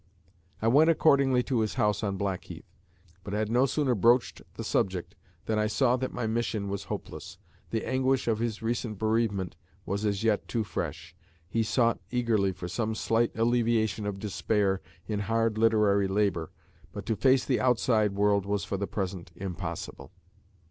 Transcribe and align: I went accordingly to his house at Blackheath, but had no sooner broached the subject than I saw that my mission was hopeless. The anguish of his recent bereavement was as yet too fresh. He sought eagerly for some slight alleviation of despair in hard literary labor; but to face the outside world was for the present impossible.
I 0.63 0.67
went 0.67 0.89
accordingly 0.89 1.43
to 1.43 1.59
his 1.59 1.75
house 1.75 2.03
at 2.03 2.17
Blackheath, 2.17 2.65
but 3.23 3.35
had 3.35 3.51
no 3.51 3.67
sooner 3.67 3.93
broached 3.93 4.41
the 4.55 4.63
subject 4.63 5.13
than 5.45 5.59
I 5.59 5.67
saw 5.67 5.95
that 5.95 6.11
my 6.11 6.25
mission 6.25 6.69
was 6.69 6.85
hopeless. 6.85 7.37
The 7.69 7.85
anguish 7.85 8.27
of 8.27 8.39
his 8.39 8.63
recent 8.63 8.97
bereavement 8.97 9.57
was 9.85 10.03
as 10.03 10.23
yet 10.23 10.47
too 10.47 10.63
fresh. 10.63 11.15
He 11.47 11.61
sought 11.61 11.99
eagerly 12.09 12.51
for 12.51 12.67
some 12.67 12.95
slight 12.95 13.31
alleviation 13.37 14.07
of 14.07 14.17
despair 14.17 14.81
in 15.05 15.19
hard 15.19 15.59
literary 15.59 16.07
labor; 16.07 16.49
but 16.91 17.05
to 17.05 17.15
face 17.15 17.45
the 17.45 17.61
outside 17.61 18.13
world 18.15 18.47
was 18.47 18.63
for 18.65 18.77
the 18.77 18.87
present 18.87 19.29
impossible. 19.35 20.09